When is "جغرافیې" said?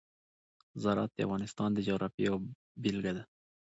1.87-2.23